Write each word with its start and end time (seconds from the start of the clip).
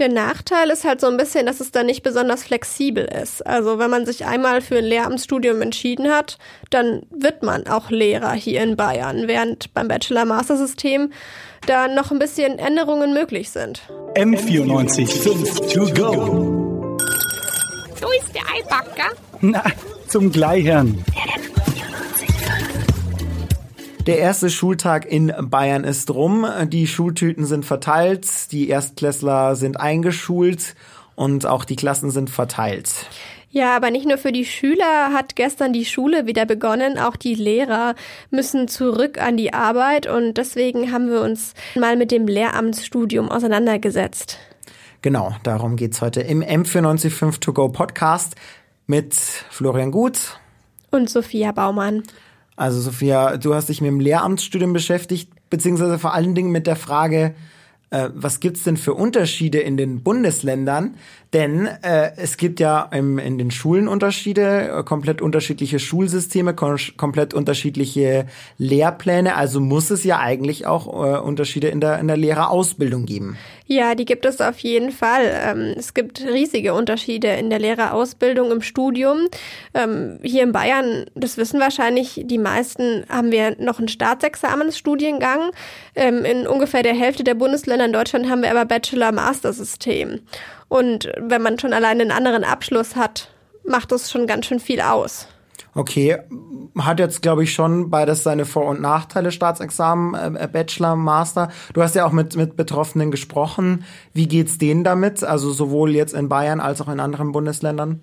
Der 0.00 0.08
Nachteil 0.08 0.70
ist 0.70 0.84
halt 0.84 0.98
so 1.02 1.08
ein 1.08 1.18
bisschen, 1.18 1.44
dass 1.44 1.60
es 1.60 1.72
dann 1.72 1.84
nicht 1.84 2.02
besonders 2.02 2.42
flexibel 2.42 3.04
ist. 3.04 3.46
Also 3.46 3.78
wenn 3.78 3.90
man 3.90 4.06
sich 4.06 4.24
einmal 4.24 4.62
für 4.62 4.78
ein 4.78 4.84
Lehramtsstudium 4.86 5.60
entschieden 5.60 6.08
hat, 6.10 6.38
dann 6.70 7.02
wird 7.10 7.42
man 7.42 7.66
auch 7.66 7.90
Lehrer 7.90 8.32
hier 8.32 8.62
in 8.62 8.76
Bayern, 8.76 9.28
während 9.28 9.74
beim 9.74 9.88
Bachelor-Master-System 9.88 11.12
da 11.66 11.86
noch 11.86 12.10
ein 12.10 12.18
bisschen 12.18 12.58
Änderungen 12.58 13.12
möglich 13.12 13.50
sind. 13.50 13.82
M94 14.14 15.06
5 15.06 15.60
to 15.70 15.80
go. 15.92 16.96
So 18.00 18.08
ist 18.18 18.34
der 18.34 18.42
Eibacker. 18.56 19.14
Na, 19.42 19.64
zum 20.08 20.32
Gleichern. 20.32 21.04
Der 24.06 24.18
erste 24.18 24.48
Schultag 24.48 25.04
in 25.04 25.32
Bayern 25.50 25.84
ist 25.84 26.10
rum. 26.10 26.46
Die 26.68 26.86
Schultüten 26.86 27.44
sind 27.44 27.66
verteilt, 27.66 28.26
die 28.50 28.70
Erstklässler 28.70 29.56
sind 29.56 29.78
eingeschult 29.78 30.74
und 31.16 31.44
auch 31.44 31.66
die 31.66 31.76
Klassen 31.76 32.10
sind 32.10 32.30
verteilt. 32.30 32.90
Ja, 33.50 33.76
aber 33.76 33.90
nicht 33.90 34.06
nur 34.06 34.16
für 34.16 34.32
die 34.32 34.46
Schüler 34.46 35.12
hat 35.12 35.36
gestern 35.36 35.72
die 35.72 35.84
Schule 35.84 36.26
wieder 36.26 36.46
begonnen, 36.46 36.98
auch 36.98 37.16
die 37.16 37.34
Lehrer 37.34 37.94
müssen 38.30 38.68
zurück 38.68 39.20
an 39.20 39.36
die 39.36 39.52
Arbeit 39.52 40.06
und 40.06 40.34
deswegen 40.34 40.92
haben 40.92 41.10
wir 41.10 41.20
uns 41.20 41.54
mal 41.74 41.96
mit 41.96 42.10
dem 42.10 42.26
Lehramtsstudium 42.26 43.28
auseinandergesetzt. 43.28 44.38
Genau, 45.02 45.34
darum 45.42 45.76
geht's 45.76 46.00
heute 46.00 46.20
im 46.20 46.42
M495 46.42 47.40
To 47.40 47.52
Go 47.52 47.68
Podcast 47.68 48.36
mit 48.86 49.14
Florian 49.14 49.90
Gut 49.90 50.38
und 50.90 51.10
Sophia 51.10 51.52
Baumann. 51.52 52.04
Also 52.60 52.78
Sophia, 52.78 53.38
du 53.38 53.54
hast 53.54 53.70
dich 53.70 53.80
mit 53.80 53.88
dem 53.88 54.00
Lehramtsstudium 54.00 54.74
beschäftigt, 54.74 55.32
beziehungsweise 55.48 55.98
vor 55.98 56.12
allen 56.12 56.34
Dingen 56.34 56.50
mit 56.50 56.66
der 56.66 56.76
Frage, 56.76 57.34
äh, 57.90 58.08
was 58.14 58.40
gibt's 58.40 58.64
denn 58.64 58.76
für 58.76 58.94
Unterschiede 58.94 59.58
in 59.58 59.76
den 59.76 60.02
Bundesländern? 60.02 60.94
Denn 61.32 61.66
äh, 61.66 62.10
es 62.16 62.36
gibt 62.36 62.58
ja 62.58 62.88
im, 62.92 63.18
in 63.18 63.38
den 63.38 63.52
Schulen 63.52 63.86
Unterschiede, 63.86 64.68
äh, 64.68 64.82
komplett 64.82 65.22
unterschiedliche 65.22 65.78
Schulsysteme, 65.78 66.54
kom 66.54 66.76
komplett 66.96 67.34
unterschiedliche 67.34 68.26
Lehrpläne. 68.58 69.36
Also 69.36 69.60
muss 69.60 69.90
es 69.90 70.02
ja 70.02 70.18
eigentlich 70.18 70.66
auch 70.66 70.86
äh, 70.86 71.18
Unterschiede 71.18 71.68
in 71.68 71.80
der, 71.80 72.00
in 72.00 72.08
der 72.08 72.16
Lehrerausbildung 72.16 73.06
geben. 73.06 73.36
Ja, 73.66 73.94
die 73.94 74.04
gibt 74.04 74.26
es 74.26 74.40
auf 74.40 74.58
jeden 74.58 74.90
Fall. 74.90 75.32
Ähm, 75.32 75.74
es 75.76 75.94
gibt 75.94 76.20
riesige 76.20 76.74
Unterschiede 76.74 77.28
in 77.28 77.50
der 77.50 77.60
Lehrerausbildung 77.60 78.50
im 78.50 78.62
Studium. 78.62 79.28
Ähm, 79.74 80.18
hier 80.22 80.42
in 80.42 80.50
Bayern, 80.50 81.06
das 81.14 81.36
wissen 81.36 81.60
wahrscheinlich 81.60 82.22
die 82.24 82.38
meisten, 82.38 83.04
haben 83.08 83.30
wir 83.30 83.54
noch 83.60 83.78
einen 83.78 83.86
Staatsexamensstudiengang. 83.86 85.52
Ähm, 85.94 86.24
in 86.24 86.46
ungefähr 86.46 86.82
der 86.82 86.94
Hälfte 86.94 87.24
der 87.24 87.34
Bundesländer 87.34 87.84
in 87.84 87.92
Deutschland 87.92 88.28
haben 88.28 88.42
wir 88.42 88.50
aber 88.50 88.64
Bachelor-Master-System. 88.64 90.20
Und 90.68 91.12
wenn 91.18 91.42
man 91.42 91.58
schon 91.58 91.72
allein 91.72 92.00
einen 92.00 92.12
anderen 92.12 92.44
Abschluss 92.44 92.96
hat, 92.96 93.28
macht 93.64 93.92
das 93.92 94.10
schon 94.10 94.26
ganz 94.26 94.46
schön 94.46 94.60
viel 94.60 94.80
aus. 94.80 95.26
Okay, 95.74 96.18
hat 96.78 96.98
jetzt, 96.98 97.22
glaube 97.22 97.44
ich, 97.44 97.52
schon 97.52 97.90
beides 97.90 98.24
seine 98.24 98.44
Vor- 98.44 98.66
und 98.66 98.80
Nachteile, 98.80 99.30
Staatsexamen, 99.30 100.36
äh, 100.36 100.48
Bachelor, 100.50 100.96
Master. 100.96 101.50
Du 101.74 101.82
hast 101.82 101.94
ja 101.94 102.04
auch 102.04 102.12
mit, 102.12 102.36
mit 102.36 102.56
Betroffenen 102.56 103.10
gesprochen. 103.10 103.84
Wie 104.12 104.26
geht's 104.26 104.58
denen 104.58 104.82
damit? 104.82 105.22
Also 105.22 105.52
sowohl 105.52 105.94
jetzt 105.94 106.14
in 106.14 106.28
Bayern 106.28 106.60
als 106.60 106.80
auch 106.80 106.88
in 106.88 106.98
anderen 106.98 107.32
Bundesländern? 107.32 108.02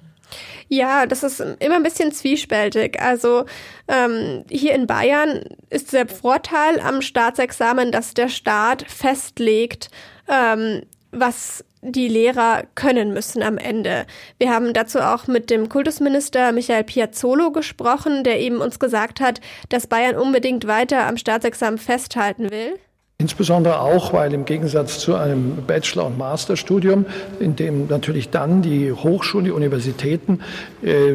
Ja, 0.69 1.05
das 1.05 1.23
ist 1.23 1.39
immer 1.39 1.75
ein 1.75 1.83
bisschen 1.83 2.11
zwiespältig. 2.11 3.01
Also 3.01 3.45
ähm, 3.87 4.43
hier 4.49 4.73
in 4.75 4.87
Bayern 4.87 5.41
ist 5.69 5.93
der 5.93 6.07
Vorteil 6.07 6.79
am 6.79 7.01
Staatsexamen, 7.01 7.91
dass 7.91 8.13
der 8.13 8.29
Staat 8.29 8.83
festlegt, 8.87 9.89
ähm, 10.27 10.83
was 11.11 11.63
die 11.81 12.07
Lehrer 12.07 12.63
können 12.75 13.13
müssen 13.13 13.43
am 13.43 13.57
Ende. 13.57 14.05
Wir 14.39 14.51
haben 14.51 14.73
dazu 14.73 14.99
auch 14.99 15.27
mit 15.27 15.49
dem 15.49 15.69
Kultusminister 15.69 16.51
Michael 16.51 16.83
Piazzolo 16.83 17.51
gesprochen, 17.51 18.23
der 18.23 18.39
eben 18.39 18.57
uns 18.57 18.79
gesagt 18.79 19.19
hat, 19.19 19.39
dass 19.69 19.87
Bayern 19.87 20.15
unbedingt 20.15 20.67
weiter 20.67 21.05
am 21.05 21.17
Staatsexamen 21.17 21.77
festhalten 21.77 22.51
will. 22.51 22.77
Insbesondere 23.19 23.79
auch, 23.79 24.13
weil 24.13 24.31
im 24.35 24.45
Gegensatz 24.45 24.99
zu 24.99 25.15
einem 25.15 25.63
Bachelor- 25.65 26.05
und 26.05 26.19
Masterstudium, 26.19 27.07
in 27.39 27.55
dem 27.55 27.87
natürlich 27.87 28.29
dann 28.29 28.61
die 28.61 28.91
Hochschulen, 28.91 29.45
die 29.45 29.51
Universitäten 29.51 30.41
äh, 30.83 31.13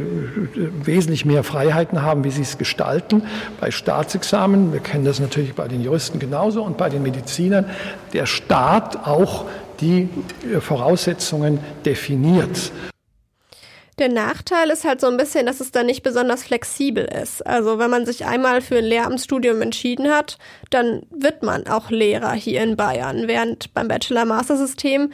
wesentlich 0.83 1.25
mehr 1.25 1.45
Freiheiten 1.45 2.03
haben, 2.03 2.25
wie 2.25 2.33
sie 2.33 2.43
es 2.43 2.59
gestalten, 2.59 3.23
bei 3.61 3.71
Staatsexamen, 3.71 4.73
wir 4.73 4.81
kennen 4.81 5.05
das 5.05 5.21
natürlich 5.21 5.55
bei 5.55 5.69
den 5.69 5.81
Juristen 5.81 6.19
genauso 6.19 6.65
und 6.65 6.77
bei 6.77 6.89
den 6.89 7.05
Medizinern, 7.05 7.67
der 8.13 8.27
Staat 8.27 9.07
auch 9.07 9.45
die 9.81 10.09
äh, 10.53 10.61
Voraussetzungen 10.61 11.61
definiert. 11.85 12.73
Der 13.99 14.09
Nachteil 14.09 14.71
ist 14.71 14.85
halt 14.85 15.01
so 15.03 15.09
ein 15.09 15.19
bisschen, 15.19 15.45
dass 15.45 15.61
es 15.61 15.71
dann 15.71 15.87
nicht 15.87 16.03
besonders 16.03 16.43
flexibel 16.43 17.05
ist. 17.05 17.47
Also 17.47 17.79
wenn 17.79 17.91
man 17.91 18.07
sich 18.07 18.25
einmal 18.25 18.63
für 18.63 18.79
ein 18.79 18.85
Lehramtsstudium 18.85 19.61
entschieden 19.61 20.09
hat, 20.09 20.39
dann 20.71 21.03
wird 21.11 21.43
man 21.43 21.67
auch 21.67 21.91
Lehrer 21.91 22.33
hier 22.33 22.63
in 22.63 22.77
Bayern, 22.77 23.29
während 23.29 23.75
beim 23.75 23.89
Bachelor-Master-System 23.89 25.13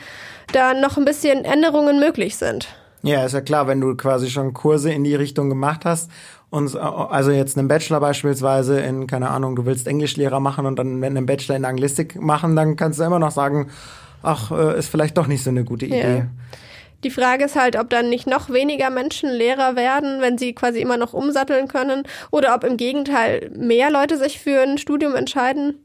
da 0.53 0.75
noch 0.75 0.97
ein 0.97 1.05
bisschen 1.05 1.45
Änderungen 1.45 1.99
möglich 1.99 2.37
sind. 2.37 2.69
Ja, 3.03 3.25
ist 3.25 3.33
ja 3.33 3.41
klar, 3.41 3.67
wenn 3.67 3.81
du 3.81 3.97
quasi 3.97 4.31
schon 4.31 4.55
Kurse 4.55 4.93
in 4.93 5.05
die 5.05 5.15
Richtung 5.15 5.49
gemacht 5.49 5.85
hast 5.85 6.11
und 6.51 6.75
also 6.77 7.31
jetzt 7.31 7.59
einen 7.59 7.69
Bachelor 7.69 8.01
beispielsweise 8.01 8.81
in, 8.81 9.07
keine 9.07 9.31
Ahnung, 9.31 9.57
du 9.57 9.67
willst 9.67 9.87
Englischlehrer 9.87 10.41
machen 10.41 10.67
und 10.67 10.79
dann 10.79 11.03
einen 11.03 11.27
Bachelor 11.27 11.57
in 11.57 11.65
Anglistik 11.65 12.21
machen, 12.21 12.57
dann 12.57 12.77
kannst 12.77 12.99
du 12.99 13.05
immer 13.05 13.19
noch 13.19 13.33
sagen, 13.33 13.71
ach, 14.23 14.51
äh, 14.51 14.79
ist 14.79 14.89
vielleicht 14.89 15.17
doch 15.17 15.27
nicht 15.27 15.43
so 15.43 15.51
eine 15.51 15.65
gute 15.65 15.87
Idee. 15.87 16.19
Ja. 16.19 16.27
Die 17.05 17.11
Frage 17.11 17.45
ist 17.45 17.55
halt, 17.55 17.77
ob 17.77 17.91
dann 17.91 18.09
nicht 18.09 18.27
noch 18.27 18.51
weniger 18.51 18.91
Menschen 18.91 19.31
Lehrer 19.31 19.77
werden, 19.77 20.21
wenn 20.21 20.37
sie 20.37 20.53
quasi 20.53 20.81
immer 20.81 20.97
noch 20.97 21.13
umsatteln 21.13 21.69
können, 21.69 22.03
oder 22.33 22.55
ob 22.55 22.65
im 22.65 22.77
Gegenteil 22.77 23.51
mehr 23.55 23.91
Leute 23.91 24.17
sich 24.17 24.41
für 24.41 24.61
ein 24.61 24.79
Studium 24.79 25.15
entscheiden. 25.15 25.85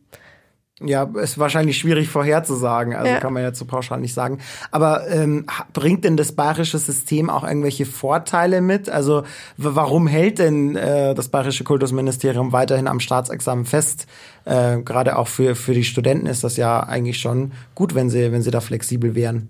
Ja, 0.81 1.03
ist 1.22 1.38
wahrscheinlich 1.38 1.78
schwierig 1.78 2.09
vorherzusagen, 2.09 2.95
also 2.95 3.11
ja. 3.11 3.19
kann 3.19 3.31
man 3.31 3.44
ja 3.44 3.53
zu 3.53 3.66
pauschal 3.66 4.00
nicht 4.00 4.16
sagen. 4.16 4.39
Aber 4.72 5.07
ähm, 5.07 5.45
bringt 5.72 6.03
denn 6.03 6.17
das 6.17 6.31
bayerische 6.31 6.79
System 6.79 7.29
auch 7.29 7.44
irgendwelche 7.44 7.85
Vorteile 7.85 8.59
mit? 8.59 8.89
Also 8.89 9.23
warum 9.57 10.07
hält 10.07 10.39
denn 10.39 10.75
äh, 10.75 11.13
das 11.13 11.29
bayerische 11.29 11.63
Kultusministerium 11.63 12.53
weiterhin 12.53 12.88
am 12.88 13.00
Staatsexamen 13.00 13.66
fest? 13.66 14.07
Äh, 14.45 14.81
Gerade 14.81 15.17
auch 15.17 15.28
für, 15.28 15.56
für 15.56 15.73
die 15.73 15.84
Studenten 15.84 16.25
ist 16.25 16.44
das 16.44 16.57
ja 16.57 16.81
eigentlich 16.81 17.19
schon 17.19 17.51
gut, 17.75 17.94
wenn 17.94 18.09
sie, 18.09 18.31
wenn 18.31 18.41
sie 18.41 18.51
da 18.51 18.59
flexibel 18.59 19.13
wären. 19.13 19.50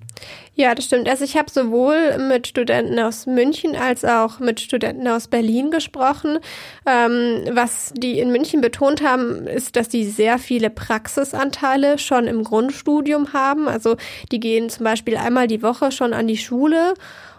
Ja, 0.55 0.75
das 0.75 0.85
stimmt. 0.85 1.09
Also 1.09 1.23
ich 1.23 1.35
habe 1.35 1.50
sowohl 1.50 2.19
mit 2.29 2.47
Studenten 2.47 3.00
aus 3.00 3.25
München 3.25 3.75
als 3.75 4.05
auch 4.05 4.40
mit 4.40 4.59
Studenten 4.59 5.07
aus 5.07 5.28
Berlin 5.28 5.72
gesprochen. 5.72 6.38
Ähm, 6.85 7.45
was 7.53 7.91
die 7.97 8.19
in 8.19 8.31
München 8.31 8.61
betont 8.61 9.01
haben, 9.01 9.47
ist, 9.47 9.75
dass 9.75 9.90
die 9.90 10.05
sehr 10.05 10.38
viele 10.38 10.69
Praxisanteile 11.13 12.00
schon 12.00 12.28
im 12.28 12.44
Grundstudium 12.44 13.34
haben. 13.34 13.68
Also 13.68 13.97
die 14.31 14.40
gehen 14.40 14.69
zum 14.69 14.84
Beispiel 14.84 15.18
einmal 15.18 15.47
die 15.47 15.62
Woche 15.62 15.91
schon 15.91 16.13
an 16.13 16.28
die 16.28 16.38
Schule. 16.38 16.96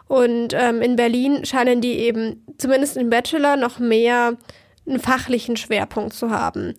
Und 0.06 0.54
ähm, 0.54 0.80
in 0.82 0.96
Berlin 0.96 1.44
scheinen 1.44 1.80
die 1.80 1.98
eben 1.98 2.44
zumindest 2.58 2.96
im 2.96 3.10
Bachelor 3.10 3.56
noch 3.56 3.78
mehr 3.78 4.34
einen 4.86 5.00
fachlichen 5.00 5.56
Schwerpunkt 5.56 6.12
zu 6.12 6.30
haben. 6.30 6.74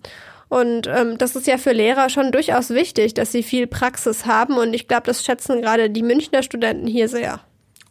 Und 0.48 0.88
ähm, 0.88 1.18
das 1.18 1.36
ist 1.36 1.48
ja 1.48 1.58
für 1.58 1.74
Lehrer 1.74 2.10
schon 2.10 2.32
durchaus 2.32 2.70
wichtig, 2.70 3.14
dass 3.16 3.32
sie 3.32 3.44
viel 3.44 3.68
Praxis 3.68 4.26
haben. 4.26 4.58
Und 4.58 4.74
ich 4.74 4.88
glaube, 4.88 5.08
das 5.08 5.24
schätzen 5.24 5.62
gerade 5.62 5.90
die 5.90 6.04
Münchner 6.04 6.44
Studenten 6.44 6.88
hier 6.88 7.10
sehr. 7.10 7.42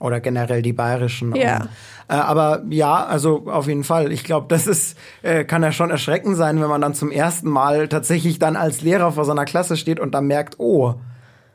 Oder 0.04 0.20
generell 0.20 0.60
die 0.60 0.74
bayerischen. 0.74 1.34
Ja. 1.34 1.62
Und, 1.62 1.68
äh, 2.08 2.14
aber 2.14 2.62
ja, 2.68 3.06
also 3.06 3.46
auf 3.46 3.66
jeden 3.68 3.84
Fall. 3.84 4.12
Ich 4.12 4.22
glaube, 4.22 4.46
das 4.50 4.66
ist, 4.66 4.98
äh, 5.22 5.44
kann 5.44 5.62
ja 5.62 5.72
schon 5.72 5.90
erschreckend 5.90 6.36
sein, 6.36 6.60
wenn 6.60 6.68
man 6.68 6.82
dann 6.82 6.92
zum 6.92 7.10
ersten 7.10 7.48
Mal 7.48 7.88
tatsächlich 7.88 8.38
dann 8.38 8.54
als 8.54 8.82
Lehrer 8.82 9.12
vor 9.12 9.24
seiner 9.24 9.46
Klasse 9.46 9.78
steht 9.78 10.00
und 10.00 10.14
dann 10.14 10.26
merkt, 10.26 10.56
oh, 10.60 10.96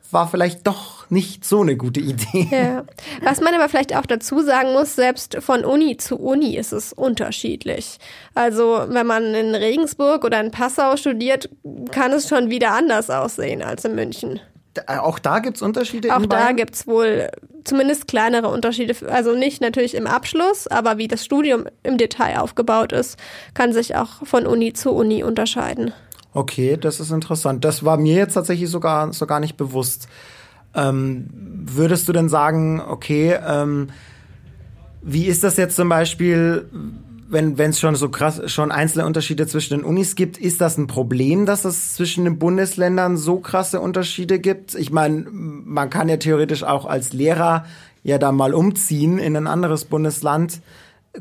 war 0.10 0.28
vielleicht 0.28 0.66
doch 0.66 1.08
nicht 1.12 1.46
so 1.46 1.62
eine 1.62 1.78
gute 1.78 2.00
Idee. 2.00 2.48
Ja. 2.50 2.86
Was 3.22 3.40
man 3.40 3.54
aber 3.54 3.70
vielleicht 3.70 3.96
auch 3.96 4.08
dazu 4.08 4.42
sagen 4.42 4.74
muss, 4.74 4.96
selbst 4.96 5.38
von 5.42 5.64
Uni 5.64 5.98
zu 5.98 6.20
Uni 6.20 6.58
ist 6.58 6.72
es 6.72 6.92
unterschiedlich. 6.92 8.00
Also 8.34 8.86
wenn 8.88 9.06
man 9.06 9.36
in 9.36 9.54
Regensburg 9.54 10.24
oder 10.24 10.40
in 10.40 10.50
Passau 10.50 10.98
studiert, 10.98 11.50
kann 11.92 12.12
es 12.14 12.28
schon 12.28 12.50
wieder 12.50 12.72
anders 12.72 13.12
aussehen 13.12 13.62
als 13.62 13.86
in 13.86 13.94
München. 13.94 14.40
Äh, 14.88 14.98
auch 14.98 15.20
da 15.20 15.40
gibt's 15.40 15.62
Unterschiede? 15.62 16.16
Auch 16.16 16.26
da 16.26 16.52
gibt's 16.52 16.88
wohl 16.88 17.30
zumindest 17.64 18.08
kleinere 18.08 18.48
Unterschiede. 18.48 18.96
Also 19.10 19.36
nicht 19.36 19.62
natürlich 19.62 19.96
im 19.96 20.08
Abschluss, 20.08 20.68
aber 20.68 20.98
wie 20.98 21.08
das 21.08 21.24
Studium 21.26 21.66
im 21.84 21.98
Detail 21.98 22.40
aufgebaut 22.40 22.92
ist, 22.92 23.18
kann 23.54 23.74
sich 23.74 23.96
auch 23.96 24.26
von 24.26 24.46
Uni 24.48 24.74
zu 24.74 24.92
Uni 24.92 25.24
unterscheiden. 25.24 25.94
Okay, 26.34 26.78
das 26.78 27.00
ist 27.00 27.12
interessant. 27.12 27.66
Das 27.66 27.84
war 27.84 27.98
mir 27.98 28.16
jetzt 28.16 28.34
tatsächlich 28.34 28.70
sogar, 28.70 29.14
sogar 29.14 29.40
nicht 29.40 29.58
bewusst. 29.58 30.08
Ähm, 30.76 31.28
würdest 31.34 32.08
du 32.08 32.14
denn 32.14 32.30
sagen, 32.30 32.82
okay, 32.82 33.38
ähm, 33.46 33.90
wie 35.02 35.26
ist 35.26 35.44
das 35.44 35.58
jetzt 35.58 35.76
zum 35.76 35.90
Beispiel, 35.90 36.70
wenn 37.32 37.58
es 37.60 37.80
schon 37.80 37.96
so 37.96 38.10
krass 38.10 38.42
schon 38.52 38.72
einzelne 38.72 39.06
Unterschiede 39.06 39.46
zwischen 39.46 39.78
den 39.78 39.86
Unis 39.86 40.16
gibt, 40.16 40.38
ist 40.38 40.62
das 40.62 40.78
ein 40.78 40.88
Problem, 40.88 41.46
dass 41.46 41.64
es 41.64 41.94
zwischen 41.94 42.26
den 42.26 42.40
Bundesländern 42.40 43.18
so 43.18 43.40
krasse 43.40 43.80
Unterschiede 43.82 44.40
gibt? 44.40 44.74
Ich 44.76 44.92
meine, 44.92 45.28
man 45.30 45.90
kann 45.90 46.10
ja 46.10 46.18
theoretisch 46.18 46.64
auch 46.64 46.86
als 46.86 47.14
Lehrer 47.14 47.66
ja 48.04 48.18
da 48.18 48.32
mal 48.32 48.54
umziehen 48.54 49.20
in 49.20 49.36
ein 49.36 49.48
anderes 49.48 49.86
Bundesland. 49.86 50.62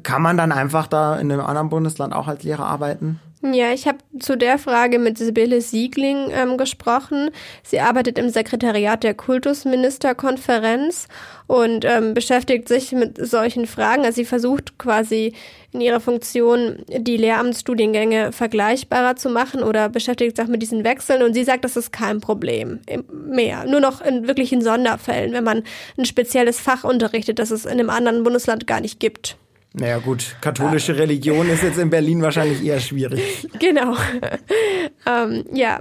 Kann 0.02 0.22
man 0.22 0.37
dann 0.37 0.52
einfach 0.52 0.87
da 0.87 1.16
in 1.16 1.31
einem 1.31 1.44
anderen 1.44 1.69
Bundesland 1.69 2.14
auch 2.14 2.28
als 2.28 2.43
Lehrer 2.43 2.66
arbeiten? 2.66 3.20
Ja, 3.40 3.73
ich 3.73 3.87
habe 3.87 3.99
zu 4.19 4.37
der 4.37 4.58
Frage 4.58 4.99
mit 4.99 5.17
Sibylle 5.17 5.61
Siegling 5.61 6.31
ähm, 6.32 6.56
gesprochen. 6.56 7.31
Sie 7.62 7.79
arbeitet 7.79 8.19
im 8.19 8.31
Sekretariat 8.31 9.05
der 9.05 9.14
Kultusministerkonferenz 9.14 11.06
und 11.46 11.85
ähm, 11.85 12.14
beschäftigt 12.14 12.67
sich 12.67 12.90
mit 12.90 13.25
solchen 13.25 13.67
Fragen. 13.67 14.05
Also 14.05 14.17
sie 14.17 14.25
versucht 14.25 14.76
quasi 14.76 15.35
in 15.70 15.81
ihrer 15.81 16.00
Funktion 16.00 16.82
die 16.88 17.17
Lehramtsstudiengänge 17.17 18.32
vergleichbarer 18.32 19.14
zu 19.14 19.31
machen 19.31 19.62
oder 19.62 19.88
beschäftigt 19.88 20.37
sich 20.37 20.49
mit 20.49 20.61
diesen 20.61 20.82
Wechseln 20.82 21.23
und 21.23 21.32
sie 21.35 21.44
sagt, 21.44 21.64
das 21.64 21.76
ist 21.76 21.93
kein 21.93 22.20
Problem 22.20 22.81
mehr. 23.12 23.67
Nur 23.67 23.81
noch 23.81 24.00
in 24.00 24.26
wirklichen 24.26 24.62
Sonderfällen, 24.62 25.32
wenn 25.32 25.44
man 25.44 25.62
ein 25.96 26.06
spezielles 26.06 26.58
Fach 26.58 26.82
unterrichtet, 26.82 27.38
das 27.38 27.52
es 27.52 27.67
in 27.67 27.73
einem 27.73 27.90
anderen 27.90 28.25
Bundesland 28.25 28.67
gar 28.67 28.81
nicht 28.81 28.99
gibt. 28.99 29.37
Naja 29.75 29.99
gut, 29.99 30.37
katholische 30.41 30.97
Religion 30.97 31.49
ist 31.49 31.62
jetzt 31.62 31.79
in 31.79 31.91
Berlin 31.91 32.23
wahrscheinlich 32.23 32.65
eher 32.65 32.81
schwierig. 32.81 33.47
Genau. 33.59 33.97
ähm, 35.06 35.44
ja, 35.53 35.81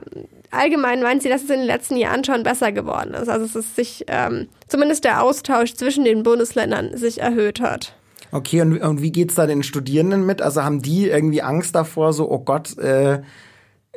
allgemein 0.51 1.01
meint 1.01 1.21
sie, 1.21 1.29
dass 1.29 1.43
es 1.43 1.49
in 1.49 1.59
den 1.59 1.67
letzten 1.67 1.95
Jahren 1.95 2.23
schon 2.23 2.43
besser 2.43 2.71
geworden 2.71 3.13
ist. 3.13 3.29
Also 3.29 3.45
es 3.45 3.55
ist 3.55 3.75
sich, 3.75 4.05
ähm, 4.07 4.47
zumindest 4.67 5.03
der 5.03 5.23
Austausch 5.23 5.73
zwischen 5.75 6.03
den 6.03 6.23
Bundesländern 6.23 6.97
sich 6.97 7.21
erhöht 7.21 7.61
hat. 7.61 7.95
Okay, 8.31 8.61
und, 8.61 8.77
und 8.79 9.01
wie 9.01 9.11
geht's 9.11 9.35
da 9.35 9.47
den 9.47 9.63
Studierenden 9.63 10.25
mit? 10.25 10.41
Also 10.41 10.63
haben 10.63 10.81
die 10.81 11.07
irgendwie 11.07 11.41
Angst 11.41 11.75
davor, 11.75 12.11
so, 12.11 12.29
oh 12.29 12.39
Gott, 12.39 12.77
äh, 12.77 13.21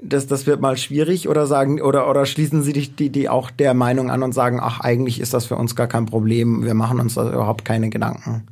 das, 0.02 0.26
das 0.26 0.46
wird 0.46 0.60
mal 0.60 0.76
schwierig 0.76 1.28
oder 1.28 1.46
sagen, 1.46 1.80
oder, 1.80 2.08
oder 2.08 2.26
schließen 2.26 2.62
sie 2.62 2.72
die, 2.72 2.88
die, 2.88 3.10
die 3.10 3.28
auch 3.28 3.50
der 3.50 3.74
Meinung 3.74 4.10
an 4.10 4.22
und 4.22 4.32
sagen, 4.32 4.60
ach, 4.62 4.80
eigentlich 4.80 5.20
ist 5.20 5.34
das 5.34 5.46
für 5.46 5.56
uns 5.56 5.74
gar 5.74 5.88
kein 5.88 6.06
Problem, 6.06 6.64
wir 6.64 6.74
machen 6.74 7.00
uns 7.00 7.14
da 7.14 7.28
überhaupt 7.28 7.64
keine 7.64 7.90
Gedanken? 7.90 8.46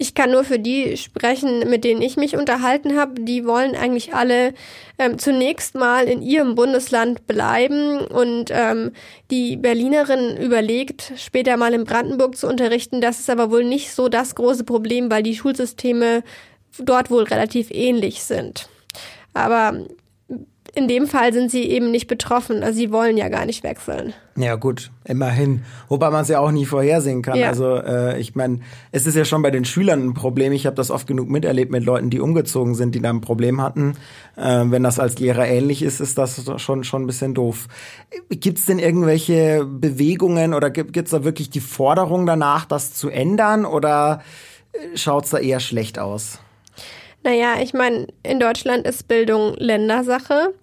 Ich 0.00 0.14
kann 0.14 0.30
nur 0.30 0.44
für 0.44 0.60
die 0.60 0.96
sprechen, 0.96 1.68
mit 1.68 1.82
denen 1.82 2.00
ich 2.00 2.16
mich 2.16 2.36
unterhalten 2.36 2.96
habe. 2.96 3.20
Die 3.20 3.44
wollen 3.44 3.74
eigentlich 3.74 4.14
alle 4.14 4.54
ähm, 4.96 5.18
zunächst 5.18 5.74
mal 5.74 6.04
in 6.04 6.22
ihrem 6.22 6.54
Bundesland 6.54 7.26
bleiben 7.26 7.98
und 8.06 8.50
ähm, 8.52 8.92
die 9.32 9.56
Berlinerin 9.56 10.36
überlegt, 10.36 11.12
später 11.16 11.56
mal 11.56 11.74
in 11.74 11.84
Brandenburg 11.84 12.36
zu 12.36 12.46
unterrichten. 12.46 13.00
Das 13.00 13.18
ist 13.18 13.28
aber 13.28 13.50
wohl 13.50 13.64
nicht 13.64 13.92
so 13.92 14.08
das 14.08 14.36
große 14.36 14.62
Problem, 14.62 15.10
weil 15.10 15.24
die 15.24 15.34
Schulsysteme 15.34 16.22
dort 16.78 17.10
wohl 17.10 17.24
relativ 17.24 17.72
ähnlich 17.72 18.22
sind. 18.22 18.68
Aber 19.34 19.84
in 20.74 20.86
dem 20.86 21.06
Fall 21.06 21.32
sind 21.32 21.50
sie 21.50 21.64
eben 21.64 21.90
nicht 21.90 22.06
betroffen. 22.06 22.62
Also 22.62 22.78
sie 22.78 22.92
wollen 22.92 23.16
ja 23.16 23.28
gar 23.28 23.46
nicht 23.46 23.64
wechseln. 23.64 24.12
Ja 24.36 24.54
gut, 24.54 24.90
immerhin. 25.04 25.64
Wobei 25.88 26.10
man 26.10 26.22
es 26.22 26.28
ja 26.28 26.38
auch 26.38 26.50
nie 26.50 26.66
vorhersehen 26.66 27.22
kann. 27.22 27.36
Ja. 27.36 27.48
Also 27.48 27.76
äh, 27.76 28.20
ich 28.20 28.34
meine, 28.34 28.60
es 28.92 29.06
ist 29.06 29.16
ja 29.16 29.24
schon 29.24 29.42
bei 29.42 29.50
den 29.50 29.64
Schülern 29.64 30.08
ein 30.08 30.14
Problem. 30.14 30.52
Ich 30.52 30.66
habe 30.66 30.76
das 30.76 30.90
oft 30.90 31.06
genug 31.06 31.28
miterlebt 31.28 31.72
mit 31.72 31.84
Leuten, 31.84 32.10
die 32.10 32.20
umgezogen 32.20 32.74
sind, 32.74 32.94
die 32.94 33.00
da 33.00 33.10
ein 33.10 33.20
Problem 33.20 33.60
hatten. 33.60 33.96
Äh, 34.36 34.64
wenn 34.66 34.82
das 34.82 34.98
als 34.98 35.18
Lehrer 35.18 35.46
ähnlich 35.46 35.82
ist, 35.82 36.00
ist 36.00 36.18
das 36.18 36.44
schon 36.58 36.84
schon 36.84 37.02
ein 37.02 37.06
bisschen 37.06 37.34
doof. 37.34 37.66
Gibt 38.28 38.58
es 38.58 38.66
denn 38.66 38.78
irgendwelche 38.78 39.64
Bewegungen 39.64 40.54
oder 40.54 40.70
gibt 40.70 40.96
es 40.96 41.10
da 41.10 41.24
wirklich 41.24 41.50
die 41.50 41.60
Forderung 41.60 42.26
danach, 42.26 42.66
das 42.66 42.94
zu 42.94 43.08
ändern 43.08 43.64
oder 43.64 44.22
schaut 44.94 45.24
es 45.24 45.30
da 45.30 45.38
eher 45.38 45.60
schlecht 45.60 45.98
aus? 45.98 46.38
Naja, 47.22 47.56
ich 47.60 47.74
meine, 47.74 48.06
in 48.22 48.40
Deutschland 48.40 48.86
ist 48.86 49.08
Bildung 49.08 49.54
Ländersache. 49.56 50.54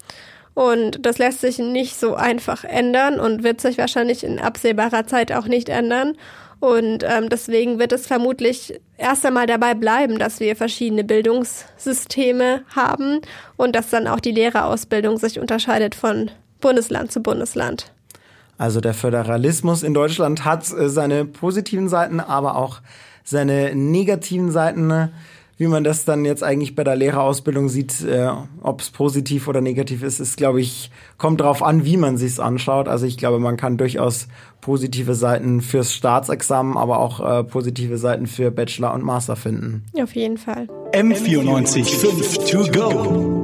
Und 0.54 1.04
das 1.04 1.18
lässt 1.18 1.42
sich 1.42 1.58
nicht 1.58 2.00
so 2.00 2.14
einfach 2.14 2.64
ändern 2.64 3.20
und 3.20 3.42
wird 3.42 3.60
sich 3.60 3.76
wahrscheinlich 3.76 4.24
in 4.24 4.38
absehbarer 4.38 5.06
Zeit 5.06 5.30
auch 5.30 5.46
nicht 5.46 5.68
ändern. 5.68 6.16
Und 6.60 7.04
ähm, 7.04 7.28
deswegen 7.28 7.78
wird 7.78 7.92
es 7.92 8.06
vermutlich 8.06 8.80
erst 8.96 9.26
einmal 9.26 9.46
dabei 9.46 9.74
bleiben, 9.74 10.18
dass 10.18 10.40
wir 10.40 10.56
verschiedene 10.56 11.04
Bildungssysteme 11.04 12.62
haben 12.74 13.20
und 13.58 13.76
dass 13.76 13.90
dann 13.90 14.06
auch 14.06 14.20
die 14.20 14.32
Lehrerausbildung 14.32 15.18
sich 15.18 15.38
unterscheidet 15.38 15.94
von 15.94 16.30
Bundesland 16.62 17.12
zu 17.12 17.20
Bundesland. 17.20 17.92
Also 18.56 18.80
der 18.80 18.94
Föderalismus 18.94 19.82
in 19.82 19.92
Deutschland 19.92 20.46
hat 20.46 20.72
äh, 20.72 20.88
seine 20.88 21.26
positiven 21.26 21.90
Seiten, 21.90 22.20
aber 22.20 22.56
auch 22.56 22.80
seine 23.22 23.74
negativen 23.74 24.50
Seiten 24.50 25.10
wie 25.58 25.66
man 25.66 25.84
das 25.84 26.04
dann 26.04 26.24
jetzt 26.24 26.42
eigentlich 26.42 26.74
bei 26.74 26.84
der 26.84 26.96
Lehrerausbildung 26.96 27.68
sieht, 27.68 28.02
äh, 28.04 28.30
ob 28.60 28.80
es 28.80 28.90
positiv 28.90 29.48
oder 29.48 29.60
negativ 29.60 30.02
ist, 30.02 30.20
ist, 30.20 30.36
glaube 30.36 30.60
ich, 30.60 30.90
kommt 31.16 31.40
drauf 31.40 31.62
an, 31.62 31.84
wie 31.84 31.96
man 31.96 32.16
sich's 32.16 32.38
anschaut. 32.38 32.88
Also 32.88 33.06
ich 33.06 33.16
glaube, 33.16 33.38
man 33.38 33.56
kann 33.56 33.78
durchaus 33.78 34.28
positive 34.60 35.14
Seiten 35.14 35.60
fürs 35.60 35.92
Staatsexamen, 35.92 36.76
aber 36.76 36.98
auch 36.98 37.20
äh, 37.20 37.44
positive 37.44 37.96
Seiten 37.98 38.26
für 38.26 38.50
Bachelor 38.50 38.92
und 38.92 39.02
Master 39.02 39.36
finden. 39.36 39.84
Auf 40.00 40.14
jeden 40.14 40.38
Fall. 40.38 40.68
M94 40.92 41.84
5 41.84 42.50
to 42.50 42.70
go. 42.72 43.35